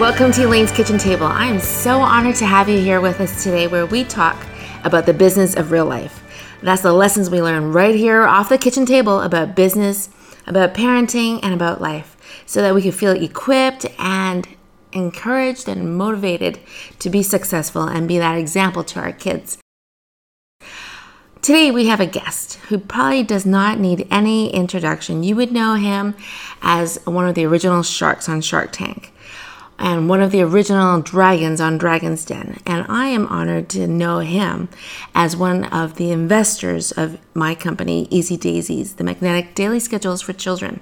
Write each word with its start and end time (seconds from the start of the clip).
Welcome 0.00 0.32
to 0.32 0.44
Elaine's 0.44 0.72
Kitchen 0.72 0.98
Table. 0.98 1.26
I 1.26 1.46
am 1.46 1.60
so 1.60 2.00
honored 2.00 2.34
to 2.36 2.46
have 2.46 2.68
you 2.68 2.80
here 2.80 3.00
with 3.00 3.20
us 3.20 3.44
today 3.44 3.68
where 3.68 3.86
we 3.86 4.02
talk 4.02 4.36
about 4.82 5.06
the 5.06 5.14
business 5.14 5.54
of 5.54 5.70
real 5.70 5.86
life. 5.86 6.22
That's 6.62 6.82
the 6.82 6.92
lessons 6.92 7.30
we 7.30 7.40
learn 7.40 7.72
right 7.72 7.94
here 7.94 8.24
off 8.24 8.48
the 8.48 8.58
kitchen 8.58 8.86
table 8.86 9.20
about 9.20 9.54
business, 9.54 10.10
about 10.48 10.74
parenting, 10.74 11.38
and 11.44 11.54
about 11.54 11.80
life 11.80 12.16
so 12.44 12.60
that 12.60 12.74
we 12.74 12.82
can 12.82 12.90
feel 12.90 13.12
equipped 13.12 13.86
and 13.98 14.48
encouraged 14.92 15.68
and 15.68 15.96
motivated 15.96 16.58
to 16.98 17.08
be 17.08 17.22
successful 17.22 17.84
and 17.84 18.08
be 18.08 18.18
that 18.18 18.36
example 18.36 18.82
to 18.84 19.00
our 19.00 19.12
kids. 19.12 19.58
Today 21.40 21.70
we 21.70 21.86
have 21.86 22.00
a 22.00 22.06
guest 22.06 22.54
who 22.68 22.78
probably 22.78 23.22
does 23.22 23.46
not 23.46 23.78
need 23.78 24.08
any 24.10 24.52
introduction. 24.52 25.22
You 25.22 25.36
would 25.36 25.52
know 25.52 25.74
him 25.74 26.16
as 26.62 26.98
one 27.04 27.28
of 27.28 27.36
the 27.36 27.46
original 27.46 27.84
sharks 27.84 28.28
on 28.28 28.40
Shark 28.40 28.72
Tank 28.72 29.12
and 29.78 30.08
one 30.08 30.20
of 30.20 30.30
the 30.30 30.42
original 30.42 31.00
dragons 31.00 31.60
on 31.60 31.78
Dragon's 31.78 32.24
Den. 32.24 32.60
And 32.66 32.86
I 32.88 33.06
am 33.06 33.26
honored 33.26 33.68
to 33.70 33.86
know 33.86 34.20
him 34.20 34.68
as 35.14 35.36
one 35.36 35.64
of 35.64 35.96
the 35.96 36.10
investors 36.10 36.92
of 36.92 37.18
my 37.34 37.54
company, 37.54 38.06
Easy 38.10 38.36
Daisies, 38.36 38.94
the 38.94 39.04
magnetic 39.04 39.54
daily 39.54 39.80
schedules 39.80 40.22
for 40.22 40.32
children. 40.32 40.80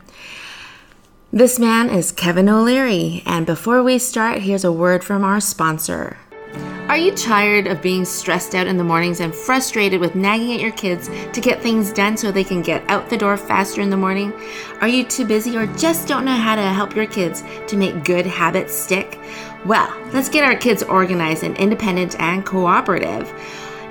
This 1.32 1.59
man 1.59 1.88
is 1.88 2.12
Kevin 2.12 2.48
O'Leary. 2.48 3.23
And 3.24 3.46
before 3.46 3.82
we 3.82 3.98
start, 3.98 4.42
here's 4.42 4.65
a 4.65 4.73
word 4.73 5.02
from 5.02 5.24
our 5.24 5.40
sponsor. 5.40 6.18
Are 6.92 6.98
you 6.98 7.12
tired 7.12 7.69
of 7.69 7.80
being 7.80 8.05
stressed 8.05 8.55
out 8.55 8.66
in 8.66 8.77
the 8.77 8.84
mornings 8.84 9.20
and 9.20 9.34
frustrated 9.34 9.98
with 9.98 10.14
nagging 10.14 10.52
at 10.52 10.60
your 10.60 10.73
kids 10.73 11.09
to 11.32 11.41
get 11.41 11.62
things 11.62 11.91
done 11.91 12.18
so 12.18 12.30
they 12.30 12.45
can 12.45 12.60
get 12.60 12.84
out 12.91 13.09
the 13.09 13.16
door 13.16 13.38
faster 13.38 13.80
in 13.80 13.88
the 13.88 13.96
morning? 13.96 14.30
Are 14.82 14.88
you 14.88 15.02
too 15.02 15.24
busy 15.24 15.57
or 15.57 15.65
just 15.79 16.07
don't 16.07 16.26
know 16.26 16.37
how 16.37 16.54
to 16.54 16.60
help 16.60 16.95
your 16.95 17.07
kids 17.07 17.45
to 17.68 17.79
make 17.79 18.04
good 18.04 18.26
habits 18.26 18.74
stick? 18.74 19.18
Well, 19.65 19.90
let's 20.13 20.29
get 20.29 20.45
our 20.45 20.54
kids 20.54 20.82
organized 20.82 21.45
and 21.45 21.57
independent 21.57 22.20
and 22.20 22.45
cooperative 22.45 23.32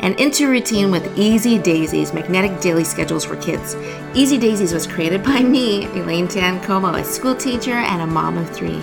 and 0.01 0.19
into 0.19 0.47
routine 0.47 0.91
with 0.91 1.17
Easy 1.17 1.57
Daisies 1.57 2.13
magnetic 2.13 2.61
daily 2.61 2.83
schedules 2.83 3.25
for 3.25 3.35
kids. 3.37 3.75
Easy 4.13 4.37
Daisies 4.37 4.73
was 4.73 4.85
created 4.85 5.23
by 5.23 5.41
me, 5.41 5.85
Elaine 5.85 6.27
Tan 6.27 6.59
Comeau, 6.61 6.99
a 6.99 7.03
school 7.03 7.33
teacher 7.33 7.73
and 7.73 8.03
a 8.03 8.05
mom 8.05 8.37
of 8.37 8.47
three 8.51 8.79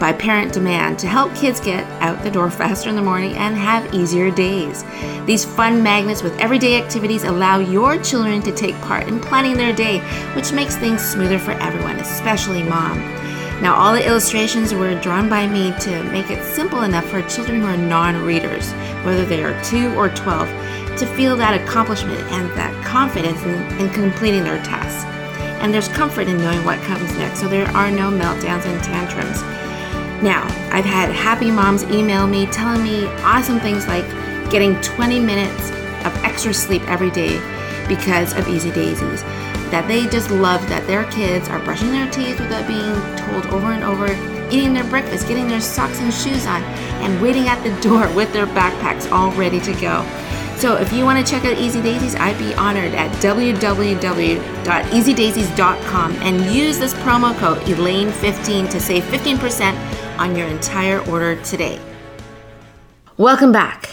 by 0.00 0.12
parent 0.14 0.52
demand 0.52 0.98
to 0.98 1.06
help 1.06 1.32
kids 1.34 1.60
get 1.60 1.86
out 2.02 2.20
the 2.24 2.30
door 2.30 2.50
faster 2.50 2.88
in 2.88 2.96
the 2.96 3.02
morning 3.02 3.34
and 3.36 3.54
have 3.54 3.94
easier 3.94 4.30
days. 4.30 4.82
These 5.26 5.44
fun 5.44 5.82
magnets 5.82 6.22
with 6.22 6.36
everyday 6.40 6.82
activities 6.82 7.24
allow 7.24 7.58
your 7.58 8.02
children 8.02 8.40
to 8.42 8.52
take 8.52 8.74
part 8.80 9.06
in 9.06 9.20
planning 9.20 9.56
their 9.56 9.74
day, 9.74 10.00
which 10.34 10.52
makes 10.52 10.76
things 10.76 11.02
smoother 11.02 11.38
for 11.38 11.52
everyone, 11.52 11.96
especially 11.96 12.62
mom. 12.62 12.98
Now, 13.60 13.74
all 13.74 13.92
the 13.92 14.06
illustrations 14.06 14.72
were 14.72 14.98
drawn 15.00 15.28
by 15.28 15.46
me 15.46 15.74
to 15.80 16.02
make 16.04 16.30
it 16.30 16.42
simple 16.42 16.82
enough 16.82 17.04
for 17.04 17.20
children 17.28 17.60
who 17.60 17.66
are 17.66 17.76
non 17.76 18.24
readers, 18.24 18.72
whether 19.04 19.26
they 19.26 19.44
are 19.44 19.62
2 19.64 19.94
or 19.96 20.08
12, 20.08 20.48
to 20.98 21.06
feel 21.14 21.36
that 21.36 21.60
accomplishment 21.60 22.20
and 22.32 22.48
that 22.52 22.72
confidence 22.86 23.42
in, 23.42 23.78
in 23.78 23.90
completing 23.90 24.44
their 24.44 24.62
tasks. 24.62 25.04
And 25.60 25.74
there's 25.74 25.88
comfort 25.88 26.26
in 26.26 26.38
knowing 26.38 26.64
what 26.64 26.80
comes 26.84 27.14
next, 27.16 27.40
so 27.40 27.48
there 27.48 27.68
are 27.68 27.90
no 27.90 28.10
meltdowns 28.10 28.64
and 28.64 28.82
tantrums. 28.82 29.42
Now, 30.22 30.44
I've 30.70 30.84
had 30.84 31.10
happy 31.10 31.50
moms 31.50 31.82
email 31.84 32.26
me 32.26 32.44
telling 32.46 32.82
me 32.82 33.06
awesome 33.22 33.58
things 33.58 33.86
like 33.86 34.04
getting 34.50 34.78
20 34.82 35.18
minutes 35.18 35.70
of 36.04 36.14
extra 36.24 36.52
sleep 36.52 36.82
every 36.88 37.10
day 37.10 37.40
because 37.88 38.36
of 38.36 38.46
Easy 38.46 38.70
Daisies. 38.70 39.22
That 39.70 39.88
they 39.88 40.06
just 40.08 40.30
love 40.30 40.60
that 40.68 40.86
their 40.86 41.04
kids 41.10 41.48
are 41.48 41.58
brushing 41.60 41.90
their 41.90 42.10
teeth 42.10 42.38
without 42.38 42.66
being 42.66 42.92
told 43.16 43.46
over 43.46 43.72
and 43.72 43.82
over, 43.82 44.08
eating 44.54 44.74
their 44.74 44.84
breakfast, 44.84 45.26
getting 45.26 45.48
their 45.48 45.60
socks 45.60 46.00
and 46.00 46.12
shoes 46.12 46.44
on, 46.44 46.62
and 47.02 47.18
waiting 47.22 47.48
at 47.48 47.62
the 47.62 47.70
door 47.88 48.06
with 48.14 48.30
their 48.34 48.46
backpacks 48.46 49.10
all 49.10 49.32
ready 49.32 49.60
to 49.60 49.72
go. 49.80 50.04
So 50.56 50.76
if 50.76 50.92
you 50.92 51.06
want 51.06 51.24
to 51.24 51.32
check 51.32 51.46
out 51.46 51.56
Easy 51.56 51.80
Daisies, 51.80 52.14
I'd 52.14 52.36
be 52.36 52.52
honored 52.54 52.92
at 52.92 53.10
www.easydaisies.com 53.22 56.12
and 56.16 56.54
use 56.54 56.78
this 56.78 56.92
promo 56.94 57.34
code 57.38 57.62
Elaine15 57.62 58.68
to 58.70 58.78
save 58.78 59.04
15% 59.04 59.99
on 60.20 60.36
your 60.36 60.46
entire 60.46 61.00
order 61.10 61.34
today. 61.42 61.80
Welcome 63.16 63.52
back. 63.52 63.88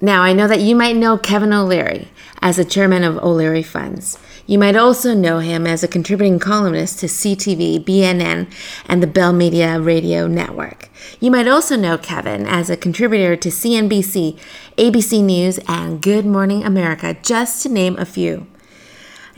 Now, 0.00 0.22
I 0.22 0.32
know 0.32 0.48
that 0.48 0.60
you 0.60 0.74
might 0.74 0.96
know 0.96 1.18
Kevin 1.18 1.52
O'Leary 1.52 2.08
as 2.40 2.56
the 2.56 2.64
chairman 2.64 3.04
of 3.04 3.18
O'Leary 3.18 3.62
Funds. 3.62 4.18
You 4.46 4.58
might 4.58 4.76
also 4.76 5.14
know 5.14 5.40
him 5.40 5.66
as 5.66 5.82
a 5.82 5.88
contributing 5.88 6.38
columnist 6.38 7.00
to 7.00 7.06
CTV, 7.06 7.84
BNN, 7.84 8.50
and 8.86 9.02
the 9.02 9.06
Bell 9.06 9.32
Media 9.32 9.78
Radio 9.78 10.26
Network. 10.26 10.88
You 11.20 11.30
might 11.30 11.48
also 11.48 11.76
know 11.76 11.98
Kevin 11.98 12.46
as 12.46 12.70
a 12.70 12.76
contributor 12.76 13.36
to 13.36 13.48
CNBC, 13.48 14.38
ABC 14.76 15.22
News, 15.22 15.58
and 15.68 16.00
Good 16.00 16.24
Morning 16.24 16.64
America, 16.64 17.16
just 17.22 17.62
to 17.62 17.68
name 17.68 17.98
a 17.98 18.06
few. 18.06 18.46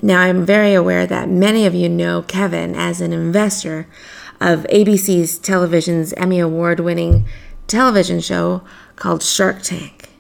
Now, 0.03 0.21
I'm 0.21 0.47
very 0.47 0.75
aware 0.75 1.07
that 1.07 1.29
many 1.29 1.67
of 1.67 1.75
you 1.75 1.89
know 1.89 2.23
Kevin 2.23 2.77
as 2.77 3.01
an 3.01 3.13
investor 3.13 3.89
of 4.41 4.67
ABC's 4.71 5.39
television's 5.39 6.13
Emmy 6.15 6.39
Award 6.39 6.81
winning 6.81 7.27
television 7.67 8.21
show 8.21 8.63
called 8.97 9.23
Shark 9.23 9.63
Tank. 9.63 10.11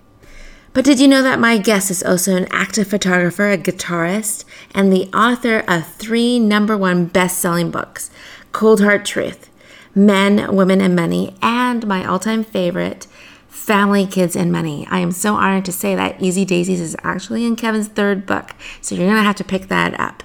But 0.72 0.84
did 0.84 1.00
you 1.00 1.08
know 1.08 1.22
that 1.22 1.40
my 1.40 1.58
guest 1.58 1.90
is 1.90 2.02
also 2.02 2.36
an 2.36 2.46
active 2.50 2.86
photographer, 2.86 3.50
a 3.50 3.58
guitarist, 3.58 4.44
and 4.74 4.92
the 4.92 5.08
author 5.12 5.64
of 5.66 5.86
three 5.94 6.38
number 6.38 6.76
one 6.76 7.06
best 7.06 7.38
selling 7.38 7.70
books 7.70 8.10
Cold 8.52 8.80
Hard 8.80 9.04
Truth, 9.04 9.50
Men, 9.94 10.54
Women, 10.54 10.80
and 10.80 10.94
Money, 10.94 11.34
and 11.42 11.86
my 11.86 12.04
all 12.04 12.18
time 12.18 12.44
favorite, 12.44 13.06
Family, 13.48 14.06
Kids, 14.06 14.36
and 14.36 14.52
Money. 14.52 14.86
I 14.90 15.00
am 15.00 15.10
so 15.10 15.34
honored 15.34 15.64
to 15.64 15.72
say 15.72 15.94
that 15.94 16.22
Easy 16.22 16.44
Daisies 16.44 16.80
is 16.80 16.96
actually 17.02 17.44
in 17.44 17.56
Kevin's 17.56 17.88
third 17.88 18.24
book, 18.24 18.54
so 18.80 18.94
you're 18.94 19.08
to 19.08 19.22
have 19.22 19.36
to 19.36 19.44
pick 19.44 19.68
that 19.68 19.98
up. 19.98 20.22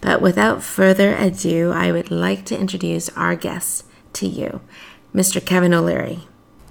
But 0.00 0.20
without 0.20 0.62
further 0.62 1.14
ado, 1.14 1.72
I 1.72 1.92
would 1.92 2.10
like 2.10 2.44
to 2.46 2.58
introduce 2.58 3.08
our 3.10 3.36
guest 3.36 3.84
to 4.14 4.26
you, 4.26 4.60
Mr. 5.14 5.44
Kevin 5.44 5.74
O'Leary. 5.74 6.20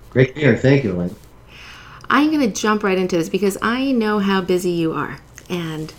Great 0.09 0.29
to 0.29 0.33
be 0.35 0.41
here. 0.41 0.55
Thank 0.57 0.83
you, 0.83 0.93
Lynn. 0.93 1.15
I'm 2.09 2.31
going 2.31 2.41
to 2.41 2.61
jump 2.61 2.83
right 2.83 2.97
into 2.97 3.17
this 3.17 3.29
because 3.29 3.57
I 3.61 3.91
know 3.91 4.19
how 4.19 4.41
busy 4.41 4.71
you 4.71 4.93
are. 4.93 5.19
And 5.49 5.93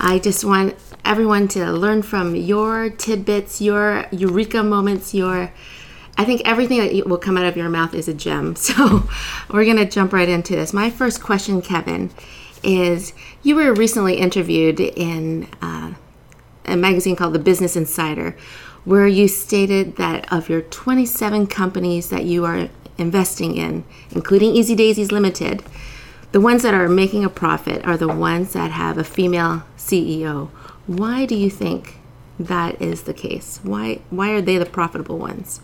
I 0.00 0.18
just 0.18 0.44
want 0.44 0.76
everyone 1.04 1.48
to 1.48 1.70
learn 1.70 2.02
from 2.02 2.34
your 2.34 2.88
tidbits, 2.90 3.60
your 3.60 4.06
eureka 4.10 4.62
moments, 4.62 5.14
your. 5.14 5.52
I 6.16 6.24
think 6.24 6.42
everything 6.44 6.78
that 6.78 7.08
will 7.08 7.18
come 7.18 7.36
out 7.36 7.44
of 7.44 7.56
your 7.56 7.68
mouth 7.68 7.92
is 7.92 8.08
a 8.08 8.14
gem. 8.14 8.54
So 8.64 9.08
we're 9.50 9.64
going 9.64 9.76
to 9.76 9.84
jump 9.84 10.12
right 10.12 10.28
into 10.28 10.54
this. 10.54 10.72
My 10.72 10.88
first 10.88 11.22
question, 11.22 11.60
Kevin, 11.60 12.10
is 12.62 13.12
you 13.42 13.56
were 13.56 13.74
recently 13.74 14.14
interviewed 14.14 14.80
in 14.80 15.48
uh, 15.60 15.94
a 16.64 16.76
magazine 16.76 17.16
called 17.16 17.34
The 17.34 17.38
Business 17.38 17.76
Insider, 17.76 18.36
where 18.84 19.06
you 19.06 19.28
stated 19.28 19.96
that 19.96 20.30
of 20.32 20.48
your 20.48 20.62
27 20.62 21.46
companies 21.46 22.10
that 22.10 22.24
you 22.24 22.44
are 22.44 22.68
investing 22.98 23.56
in, 23.56 23.84
including 24.10 24.54
Easy 24.54 24.74
Daisies 24.74 25.10
Limited, 25.10 25.62
the 26.32 26.40
ones 26.40 26.62
that 26.62 26.74
are 26.74 26.88
making 26.88 27.24
a 27.24 27.30
profit 27.30 27.84
are 27.86 27.96
the 27.96 28.08
ones 28.08 28.52
that 28.54 28.70
have 28.72 28.98
a 28.98 29.04
female 29.04 29.62
CEO. 29.78 30.48
Why 30.86 31.26
do 31.26 31.34
you 31.34 31.48
think 31.48 31.98
that 32.38 32.80
is 32.82 33.02
the 33.02 33.14
case? 33.14 33.60
Why 33.62 34.00
why 34.10 34.30
are 34.30 34.40
they 34.40 34.58
the 34.58 34.66
profitable 34.66 35.18
ones? 35.18 35.60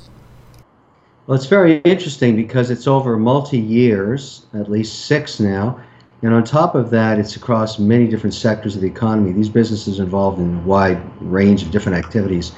Well, 1.27 1.37
it's 1.37 1.47
very 1.47 1.79
interesting 1.79 2.37
because 2.37 2.71
it's 2.71 2.87
over 2.87 3.17
multi 3.17 3.59
years, 3.59 4.47
at 4.55 4.71
least 4.71 5.07
six 5.07 5.41
now, 5.41 5.81
and 6.23 6.35
on 6.35 6.45
top 6.45 6.75
of 6.75 6.91
that, 6.91 7.19
it's 7.19 7.37
across 7.37 7.79
many 7.79 8.07
different 8.07 8.35
sectors 8.35 8.77
of 8.77 8.83
the 8.83 8.89
economy. 8.89 9.33
These 9.33 9.49
businesses 9.49 9.99
involved 9.99 10.39
in 10.39 10.59
a 10.59 10.61
wide 10.61 11.01
range 11.23 11.63
of 11.63 11.71
different 11.71 11.97
activities. 11.97 12.53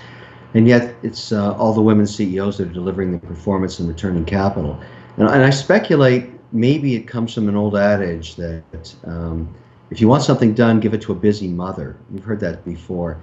And 0.54 0.66
yet, 0.66 0.94
it's 1.02 1.32
uh, 1.32 1.56
all 1.56 1.72
the 1.72 1.80
women 1.80 2.06
CEOs 2.06 2.58
that 2.58 2.68
are 2.68 2.72
delivering 2.72 3.12
the 3.12 3.18
performance 3.18 3.78
and 3.78 3.88
returning 3.88 4.24
capital. 4.24 4.78
And, 5.16 5.28
and 5.28 5.44
I 5.44 5.50
speculate 5.50 6.30
maybe 6.52 6.94
it 6.94 7.06
comes 7.06 7.34
from 7.34 7.48
an 7.48 7.56
old 7.56 7.76
adage 7.76 8.36
that 8.36 8.94
um, 9.04 9.52
if 9.90 10.00
you 10.00 10.08
want 10.08 10.22
something 10.22 10.54
done, 10.54 10.80
give 10.80 10.94
it 10.94 11.00
to 11.02 11.12
a 11.12 11.14
busy 11.14 11.48
mother. 11.48 11.96
You've 12.12 12.24
heard 12.24 12.40
that 12.40 12.64
before. 12.64 13.20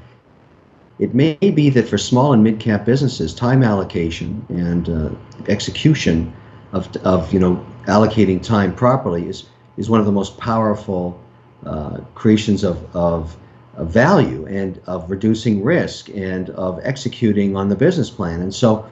It 0.99 1.13
may 1.13 1.35
be 1.35 1.69
that 1.69 1.87
for 1.87 1.97
small 1.97 2.33
and 2.33 2.43
mid-cap 2.43 2.85
businesses, 2.85 3.33
time 3.33 3.63
allocation 3.63 4.45
and 4.49 4.89
uh, 4.89 5.09
execution 5.47 6.33
of, 6.73 6.93
of 6.97 7.31
you 7.33 7.39
know 7.39 7.65
allocating 7.85 8.43
time 8.43 8.75
properly 8.75 9.27
is 9.27 9.45
is 9.79 9.89
one 9.89 9.99
of 9.99 10.05
the 10.05 10.11
most 10.11 10.37
powerful 10.37 11.19
uh, 11.65 11.97
creations 12.13 12.63
of, 12.63 12.95
of, 12.95 13.35
of, 13.77 13.87
value 13.89 14.45
and 14.45 14.79
of 14.85 15.09
reducing 15.09 15.63
risk 15.63 16.09
and 16.09 16.49
of 16.51 16.79
executing 16.83 17.55
on 17.55 17.69
the 17.69 17.75
business 17.75 18.09
plan. 18.09 18.41
And 18.41 18.53
so 18.53 18.89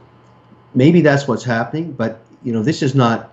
maybe 0.73 1.01
that's 1.01 1.27
what's 1.27 1.43
happening, 1.43 1.91
but 1.91 2.21
you 2.43 2.53
know 2.53 2.63
this 2.63 2.81
is 2.81 2.95
not 2.95 3.31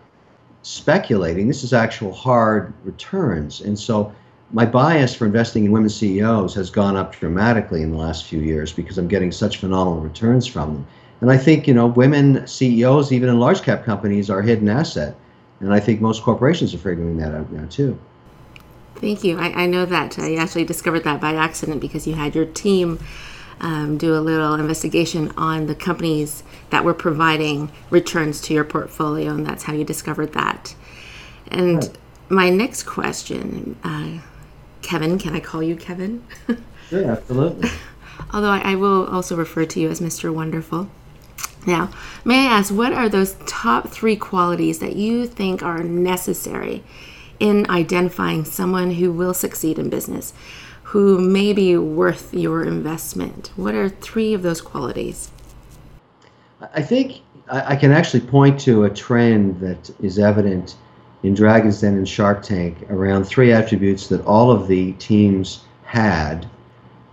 speculating. 0.63 1.47
This 1.47 1.63
is 1.63 1.73
actual 1.73 2.13
hard 2.13 2.73
returns. 2.85 3.61
And 3.61 3.79
so 3.79 4.13
my 4.53 4.67
bias 4.67 5.15
for 5.15 5.27
investing 5.27 5.65
in 5.65 5.73
women 5.73 5.91
CEOs 5.91 6.55
has 6.55 6.71
gone 6.71 6.97
up 6.97 7.15
dramatically 7.15 7.83
in 7.83 7.91
the 7.91 7.99
last 7.99 8.25
few 8.25 8.41
years 8.41 8.73
because 8.73 8.99
I'm 8.99 9.09
getting 9.09 9.31
such 9.31 9.59
phenomenal 9.59 10.01
returns 10.01 10.47
from 10.47 10.75
them. 10.75 10.87
And 11.21 11.31
I 11.31 11.39
think, 11.39 11.67
you 11.67 11.75
know, 11.75 11.87
women 11.87 12.47
CEOs, 12.47 13.13
even 13.13 13.29
in 13.29 13.39
large 13.39 13.63
cap 13.63 13.85
companies, 13.85 14.29
are 14.29 14.41
a 14.41 14.45
hidden 14.45 14.69
asset. 14.69 15.17
And 15.61 15.73
I 15.73 15.81
think 15.81 16.01
most 16.01 16.23
corporations 16.23 16.75
are 16.75 16.79
figuring 16.79 17.17
that 17.19 17.35
out 17.35 17.51
now, 17.53 17.67
too. 17.67 17.99
Thank 18.97 19.25
you. 19.25 19.39
I, 19.39 19.65
I 19.65 19.67
know 19.67 19.85
that 19.85 20.19
I 20.19 20.37
actually 20.37 20.65
discovered 20.65 21.05
that 21.05 21.21
by 21.21 21.35
accident 21.35 21.81
because 21.81 22.07
you 22.07 22.15
had 22.15 22.35
your 22.35 22.47
team 22.47 22.99
um, 23.61 23.99
do 23.99 24.15
a 24.15 24.21
little 24.21 24.55
investigation 24.55 25.33
on 25.37 25.67
the 25.67 25.75
companies 25.75 26.43
that 26.71 26.85
were 26.85 26.95
providing 26.95 27.71
returns 27.91 28.41
to 28.43 28.55
your 28.55 28.65
portfolio, 28.65 29.33
and 29.33 29.47
that's 29.47 29.65
how 29.65 29.73
you 29.73 29.85
discovered 29.85 30.33
that. 30.33 30.75
And 31.49 31.77
right. 31.77 31.99
my 32.29 32.51
next 32.51 32.85
question, 32.85 33.77
uh, 33.85 34.21
Kevin, 34.83 35.19
can 35.19 35.35
I 35.35 35.41
call 35.41 35.63
you 35.63 35.77
Kevin? 35.77 36.25
sure, 36.89 37.11
absolutely. 37.11 37.71
Although 38.33 38.51
I, 38.51 38.73
I 38.73 38.75
will 38.75 39.07
also 39.07 39.37
refer 39.37 39.65
to 39.67 39.81
you 39.81 39.91
as 39.91 40.01
Mr. 40.01 40.33
Wonderful. 40.33 40.89
Now, 41.67 41.91
may 42.25 42.47
I 42.47 42.59
ask, 42.59 42.73
what 42.73 42.93
are 42.93 43.09
those 43.09 43.37
top 43.47 43.89
three 43.89 44.17
qualities 44.17 44.79
that 44.81 44.97
you 44.97 45.27
think 45.27 45.63
are 45.63 45.83
necessary 45.83 46.85
in 47.41 47.69
identifying 47.71 48.45
someone 48.45 48.93
who 48.93 49.13
will 49.13 49.35
succeed 49.35 49.79
in 49.79 49.89
business, 49.89 50.35
who 50.85 51.19
may 51.19 51.53
be 51.53 51.77
worth 51.77 52.35
your 52.35 52.65
investment? 52.65 53.51
What 53.57 53.75
are 53.75 53.89
three 53.89 54.35
of 54.35 54.43
those 54.43 54.61
qualities? 54.61 55.31
I 56.75 56.83
think 56.83 57.23
I 57.51 57.77
can 57.77 57.93
actually 57.93 58.21
point 58.21 58.59
to 58.61 58.85
a 58.85 58.91
trend 58.91 59.61
that 59.61 59.91
is 60.01 60.19
evident 60.19 60.77
in 61.23 61.35
Dragon's 61.35 61.81
Den 61.81 61.95
and 61.95 62.09
Shark 62.09 62.43
Tank 62.43 62.87
around 62.91 63.25
three 63.25 63.53
attributes 63.53 64.09
that 64.09 64.25
all 64.25 64.51
of 64.51 64.69
the 64.69 64.93
teams 64.95 65.65
had 65.85 66.47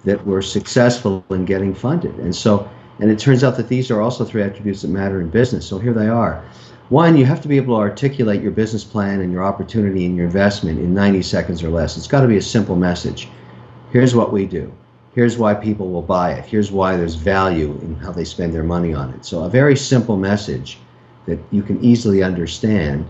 that 0.04 0.25
were 0.25 0.42
successful 0.42 1.24
in 1.30 1.45
getting 1.45 1.74
funded. 1.74 2.15
And 2.15 2.36
so, 2.36 2.69
and 3.01 3.09
it 3.09 3.19
turns 3.19 3.44
out 3.44 3.57
that 3.57 3.68
these 3.68 3.92
are 3.92 4.00
also 4.00 4.24
three 4.24 4.44
attributes 4.44 4.83
that 4.83 4.89
matter 4.89 5.19
in 5.19 5.30
business. 5.30 5.65
So 5.65 5.80
here 5.80 5.94
they 5.94 6.07
are. 6.07 6.45
One, 6.89 7.18
you 7.18 7.25
have 7.25 7.42
to 7.42 7.48
be 7.48 7.57
able 7.57 7.75
to 7.75 7.81
articulate 7.81 8.42
your 8.42 8.51
business 8.51 8.83
plan 8.83 9.21
and 9.21 9.31
your 9.31 9.44
opportunity 9.44 10.06
and 10.06 10.15
your 10.15 10.25
investment 10.25 10.77
in 10.77 10.94
90 10.94 11.24
seconds 11.24 11.63
or 11.63 11.69
less. 11.69 11.98
It's 11.98 12.07
got 12.07 12.21
to 12.21 12.27
be 12.27 12.38
a 12.38 12.42
simple 12.42 12.75
message. 12.75 13.27
Here's 13.92 14.13
what 14.13 14.31
we 14.31 14.45
do. 14.45 14.71
Here's 15.15 15.38
why 15.38 15.56
people 15.56 15.89
will 15.89 16.03
buy 16.03 16.33
it. 16.33 16.45
Here's 16.45 16.71
why 16.71 16.95
there's 16.95 17.15
value 17.15 17.71
in 17.81 17.95
how 17.95 18.12
they 18.12 18.24
spend 18.24 18.53
their 18.53 18.63
money 18.63 18.94
on 18.94 19.09
it. 19.13 19.25
So 19.25 19.44
a 19.44 19.50
very 19.50 19.75
simple 19.75 20.15
message 20.15 20.77
that 21.25 21.39
you 21.50 21.63
can 21.63 21.83
easily 21.83 22.21
understand, 22.21 23.07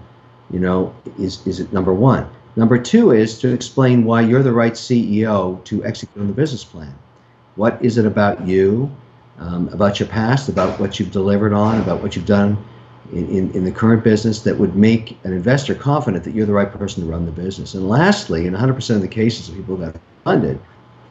you 0.51 0.59
know, 0.59 0.95
is 1.19 1.45
is 1.45 1.59
it 1.59 1.73
number 1.73 1.93
one. 1.93 2.29
Number 2.55 2.77
two 2.77 3.11
is 3.11 3.39
to 3.39 3.53
explain 3.53 4.05
why 4.05 4.21
you're 4.21 4.43
the 4.43 4.51
right 4.51 4.73
CEO 4.73 5.63
to 5.65 5.83
execute 5.83 6.21
on 6.21 6.27
the 6.27 6.33
business 6.33 6.63
plan. 6.63 6.93
What 7.55 7.83
is 7.83 7.97
it 7.97 8.05
about 8.05 8.47
you, 8.47 8.89
um, 9.39 9.67
about 9.69 9.99
your 9.99 10.09
past, 10.09 10.49
about 10.49 10.79
what 10.79 10.99
you've 10.99 11.11
delivered 11.11 11.53
on, 11.53 11.79
about 11.81 12.01
what 12.01 12.15
you've 12.15 12.25
done 12.25 12.63
in, 13.11 13.27
in, 13.29 13.51
in, 13.51 13.63
the 13.65 13.71
current 13.71 14.03
business 14.03 14.41
that 14.41 14.57
would 14.57 14.75
make 14.75 15.17
an 15.23 15.33
investor 15.33 15.75
confident 15.75 16.23
that 16.23 16.33
you're 16.33 16.45
the 16.45 16.53
right 16.53 16.71
person 16.71 17.03
to 17.03 17.09
run 17.09 17.25
the 17.25 17.31
business. 17.31 17.73
And 17.73 17.89
lastly, 17.89 18.45
in 18.45 18.53
100% 18.53 18.95
of 18.95 19.01
the 19.01 19.07
cases 19.07 19.49
of 19.49 19.55
people 19.55 19.77
got 19.77 19.95
funded, 20.23 20.59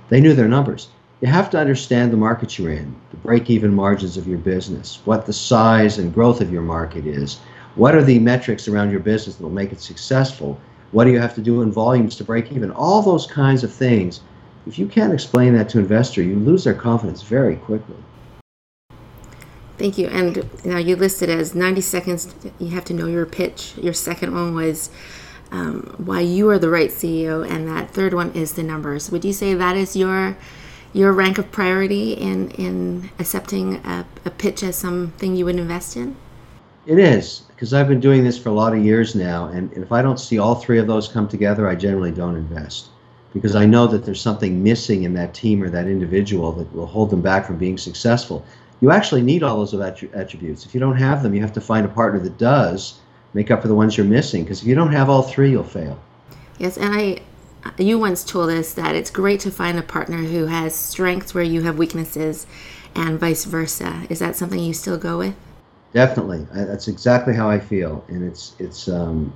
they 0.08 0.20
knew 0.20 0.34
their 0.34 0.48
numbers. 0.48 0.88
You 1.20 1.28
have 1.28 1.50
to 1.50 1.58
understand 1.58 2.12
the 2.12 2.16
market 2.16 2.58
you're 2.58 2.72
in, 2.72 2.94
the 3.10 3.16
break 3.18 3.50
even 3.50 3.74
margins 3.74 4.16
of 4.16 4.26
your 4.26 4.38
business, 4.38 5.00
what 5.04 5.26
the 5.26 5.32
size 5.32 5.98
and 5.98 6.14
growth 6.14 6.40
of 6.40 6.52
your 6.52 6.62
market 6.62 7.06
is, 7.06 7.38
what 7.74 7.94
are 7.94 8.02
the 8.02 8.18
metrics 8.18 8.68
around 8.68 8.90
your 8.90 9.00
business 9.00 9.36
that 9.36 9.42
will 9.42 9.50
make 9.50 9.72
it 9.72 9.80
successful, 9.80 10.58
what 10.92 11.04
do 11.04 11.10
you 11.10 11.20
have 11.20 11.34
to 11.34 11.40
do 11.40 11.62
in 11.62 11.70
volumes 11.70 12.16
to 12.16 12.24
break 12.24 12.50
even, 12.52 12.70
all 12.70 13.02
those 13.02 13.26
kinds 13.26 13.62
of 13.62 13.72
things. 13.72 14.20
If 14.66 14.78
you 14.78 14.86
can't 14.86 15.12
explain 15.12 15.54
that 15.54 15.68
to 15.70 15.78
an 15.78 15.84
investor, 15.84 16.22
you 16.22 16.36
lose 16.36 16.64
their 16.64 16.74
confidence 16.74 17.22
very 17.22 17.56
quickly. 17.56 17.96
Thank 19.80 19.96
you. 19.96 20.08
And 20.08 20.46
now 20.62 20.76
you 20.76 20.94
listed 20.94 21.30
as 21.30 21.54
90 21.54 21.80
seconds, 21.80 22.34
you 22.58 22.68
have 22.68 22.84
to 22.84 22.92
know 22.92 23.06
your 23.06 23.24
pitch. 23.24 23.72
Your 23.78 23.94
second 23.94 24.34
one 24.34 24.54
was 24.54 24.90
um, 25.52 25.94
why 25.96 26.20
you 26.20 26.50
are 26.50 26.58
the 26.58 26.68
right 26.68 26.90
CEO, 26.90 27.50
and 27.50 27.66
that 27.66 27.90
third 27.90 28.12
one 28.12 28.30
is 28.32 28.52
the 28.52 28.62
numbers. 28.62 29.10
Would 29.10 29.24
you 29.24 29.32
say 29.32 29.54
that 29.54 29.78
is 29.78 29.96
your 29.96 30.36
your 30.92 31.14
rank 31.14 31.38
of 31.38 31.50
priority 31.50 32.12
in 32.12 32.50
in 32.50 33.08
accepting 33.18 33.76
a, 33.76 34.04
a 34.26 34.30
pitch 34.30 34.62
as 34.62 34.76
something 34.76 35.34
you 35.34 35.46
would 35.46 35.56
invest 35.56 35.96
in? 35.96 36.14
It 36.84 36.98
is 36.98 37.44
because 37.48 37.72
I've 37.72 37.88
been 37.88 38.00
doing 38.00 38.22
this 38.22 38.36
for 38.36 38.50
a 38.50 38.52
lot 38.52 38.74
of 38.74 38.84
years 38.84 39.14
now, 39.14 39.46
and 39.46 39.72
if 39.72 39.92
I 39.92 40.02
don't 40.02 40.20
see 40.20 40.38
all 40.38 40.56
three 40.56 40.78
of 40.78 40.88
those 40.88 41.08
come 41.08 41.26
together, 41.26 41.66
I 41.66 41.74
generally 41.74 42.12
don't 42.12 42.36
invest 42.36 42.90
because 43.32 43.56
I 43.56 43.64
know 43.64 43.86
that 43.86 44.04
there's 44.04 44.20
something 44.20 44.62
missing 44.62 45.04
in 45.04 45.14
that 45.14 45.32
team 45.32 45.62
or 45.62 45.70
that 45.70 45.86
individual 45.86 46.52
that 46.52 46.70
will 46.74 46.84
hold 46.84 47.08
them 47.08 47.22
back 47.22 47.46
from 47.46 47.56
being 47.56 47.78
successful 47.78 48.44
you 48.80 48.90
actually 48.90 49.22
need 49.22 49.42
all 49.42 49.64
those 49.64 49.74
attributes. 49.74 50.64
If 50.64 50.74
you 50.74 50.80
don't 50.80 50.96
have 50.96 51.22
them, 51.22 51.34
you 51.34 51.40
have 51.42 51.52
to 51.52 51.60
find 51.60 51.84
a 51.84 51.88
partner 51.88 52.20
that 52.20 52.38
does 52.38 52.98
make 53.34 53.50
up 53.50 53.62
for 53.62 53.68
the 53.68 53.74
ones 53.74 53.96
you're 53.96 54.06
missing. 54.06 54.42
Because 54.42 54.62
if 54.62 54.66
you 54.66 54.74
don't 54.74 54.92
have 54.92 55.10
all 55.10 55.22
three, 55.22 55.50
you'll 55.50 55.64
fail. 55.64 55.98
Yes, 56.58 56.76
and 56.76 56.94
I, 56.94 57.20
you 57.78 57.98
once 57.98 58.24
told 58.24 58.50
us 58.50 58.72
that 58.74 58.94
it's 58.94 59.10
great 59.10 59.40
to 59.40 59.50
find 59.50 59.78
a 59.78 59.82
partner 59.82 60.18
who 60.18 60.46
has 60.46 60.74
strengths 60.74 61.34
where 61.34 61.44
you 61.44 61.62
have 61.62 61.78
weaknesses, 61.78 62.46
and 62.94 63.20
vice 63.20 63.44
versa. 63.44 64.06
Is 64.08 64.18
that 64.18 64.36
something 64.36 64.58
you 64.58 64.74
still 64.74 64.98
go 64.98 65.18
with? 65.18 65.34
Definitely, 65.92 66.46
I, 66.52 66.64
that's 66.64 66.88
exactly 66.88 67.34
how 67.34 67.48
I 67.48 67.58
feel, 67.58 68.04
and 68.08 68.24
it's 68.24 68.54
it's 68.58 68.88
um, 68.88 69.32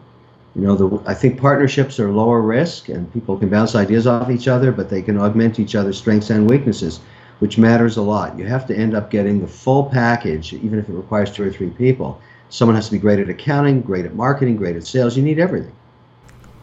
you 0.54 0.62
know 0.62 0.76
the 0.76 1.02
I 1.08 1.14
think 1.14 1.40
partnerships 1.40 1.98
are 1.98 2.10
lower 2.10 2.40
risk, 2.40 2.88
and 2.88 3.12
people 3.12 3.36
can 3.36 3.48
bounce 3.48 3.74
ideas 3.74 4.06
off 4.06 4.30
each 4.30 4.48
other, 4.48 4.70
but 4.70 4.88
they 4.88 5.02
can 5.02 5.18
augment 5.18 5.58
each 5.58 5.74
other's 5.74 5.98
strengths 5.98 6.30
and 6.30 6.48
weaknesses 6.48 7.00
which 7.44 7.58
matters 7.58 7.98
a 7.98 8.00
lot. 8.00 8.38
You 8.38 8.46
have 8.46 8.66
to 8.68 8.74
end 8.74 8.96
up 8.96 9.10
getting 9.10 9.38
the 9.38 9.46
full 9.46 9.84
package, 9.84 10.54
even 10.54 10.78
if 10.78 10.88
it 10.88 10.94
requires 10.94 11.30
two 11.30 11.46
or 11.46 11.52
three 11.52 11.68
people. 11.68 12.18
Someone 12.48 12.74
has 12.74 12.86
to 12.86 12.92
be 12.92 12.98
great 12.98 13.18
at 13.18 13.28
accounting, 13.28 13.82
great 13.82 14.06
at 14.06 14.14
marketing, 14.14 14.56
great 14.56 14.76
at 14.76 14.86
sales. 14.86 15.14
You 15.14 15.22
need 15.22 15.38
everything. 15.38 15.76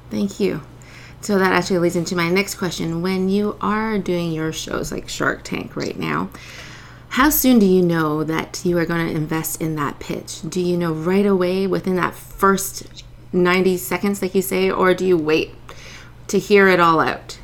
Thank 0.09 0.39
you. 0.39 0.63
So 1.21 1.37
that 1.37 1.53
actually 1.53 1.77
leads 1.77 1.95
into 1.95 2.15
my 2.15 2.31
next 2.31 2.55
question. 2.55 3.03
When 3.03 3.29
you 3.29 3.57
are 3.61 3.99
doing 3.99 4.31
your 4.31 4.51
shows 4.51 4.91
like 4.91 5.07
Shark 5.07 5.43
Tank 5.43 5.75
right 5.75 5.99
now, 5.99 6.31
how 7.09 7.29
soon 7.29 7.59
do 7.59 7.67
you 7.67 7.83
know 7.83 8.23
that 8.23 8.65
you 8.65 8.75
are 8.79 8.85
going 8.87 9.05
to 9.05 9.13
invest 9.13 9.61
in 9.61 9.75
that 9.75 9.99
pitch? 9.99 10.41
Do 10.49 10.59
you 10.59 10.77
know 10.77 10.93
right 10.93 11.27
away 11.27 11.67
within 11.67 11.95
that 11.97 12.15
first 12.15 13.03
90 13.31 13.77
seconds, 13.77 14.19
like 14.19 14.33
you 14.33 14.41
say, 14.41 14.71
or 14.71 14.95
do 14.95 15.05
you 15.05 15.15
wait 15.15 15.53
to 16.29 16.39
hear 16.39 16.67
it 16.67 16.79
all 16.79 16.99
out? 16.99 17.37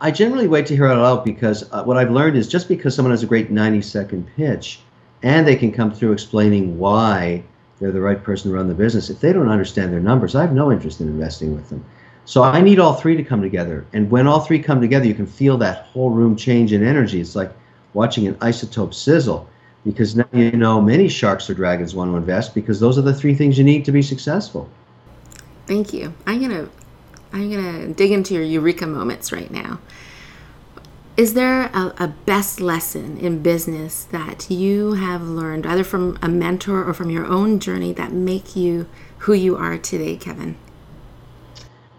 I 0.00 0.12
generally 0.12 0.46
wait 0.46 0.66
to 0.66 0.76
hear 0.76 0.86
it 0.86 0.96
out 0.96 1.24
because 1.24 1.68
uh, 1.72 1.82
what 1.82 1.96
I've 1.96 2.10
learned 2.10 2.36
is 2.36 2.46
just 2.46 2.68
because 2.68 2.94
someone 2.94 3.10
has 3.10 3.24
a 3.24 3.26
great 3.26 3.50
90 3.50 3.82
second 3.82 4.28
pitch 4.36 4.80
and 5.22 5.46
they 5.46 5.56
can 5.56 5.72
come 5.72 5.92
through 5.92 6.12
explaining 6.12 6.78
why 6.78 7.42
they're 7.80 7.90
the 7.90 8.00
right 8.00 8.22
person 8.22 8.50
to 8.50 8.56
run 8.56 8.68
the 8.68 8.74
business, 8.74 9.10
if 9.10 9.18
they 9.18 9.32
don't 9.32 9.48
understand 9.48 9.92
their 9.92 10.00
numbers, 10.00 10.36
I 10.36 10.42
have 10.42 10.52
no 10.52 10.70
interest 10.70 11.00
in 11.00 11.08
investing 11.08 11.52
with 11.52 11.68
them. 11.68 11.84
So 12.24 12.44
I 12.44 12.60
need 12.60 12.78
all 12.78 12.94
three 12.94 13.16
to 13.16 13.24
come 13.24 13.42
together. 13.42 13.84
And 13.92 14.08
when 14.08 14.28
all 14.28 14.38
three 14.38 14.60
come 14.60 14.80
together, 14.80 15.06
you 15.06 15.14
can 15.14 15.26
feel 15.26 15.58
that 15.58 15.86
whole 15.86 16.10
room 16.10 16.36
change 16.36 16.72
in 16.72 16.86
energy. 16.86 17.20
It's 17.20 17.34
like 17.34 17.52
watching 17.92 18.28
an 18.28 18.36
isotope 18.36 18.94
sizzle 18.94 19.48
because 19.84 20.14
now 20.14 20.28
you 20.32 20.52
know 20.52 20.80
many 20.80 21.08
sharks 21.08 21.50
or 21.50 21.54
dragons 21.54 21.92
want 21.92 22.12
to 22.12 22.16
invest 22.16 22.54
because 22.54 22.78
those 22.78 22.98
are 22.98 23.02
the 23.02 23.14
three 23.14 23.34
things 23.34 23.58
you 23.58 23.64
need 23.64 23.84
to 23.86 23.92
be 23.92 24.02
successful. 24.02 24.70
Thank 25.66 25.92
you. 25.92 26.14
I'm 26.24 26.38
going 26.38 26.50
to 26.50 26.70
I'm 27.32 27.50
going 27.50 27.80
to 27.80 27.94
dig 27.94 28.12
into 28.12 28.34
your 28.34 28.42
eureka 28.42 28.86
moments 28.86 29.32
right 29.32 29.50
now. 29.50 29.80
Is 31.16 31.34
there 31.34 31.64
a, 31.66 31.94
a, 31.98 32.08
best 32.08 32.60
lesson 32.60 33.18
in 33.18 33.42
business 33.42 34.04
that 34.04 34.50
you 34.50 34.94
have 34.94 35.22
learned, 35.22 35.66
either 35.66 35.84
from 35.84 36.18
a 36.22 36.28
mentor 36.28 36.84
or 36.84 36.94
from 36.94 37.10
your 37.10 37.26
own 37.26 37.60
journey, 37.60 37.92
that 37.92 38.12
make 38.12 38.56
you 38.56 38.86
who 39.18 39.34
you 39.34 39.56
are 39.56 39.76
today, 39.76 40.16
Kevin? 40.16 40.56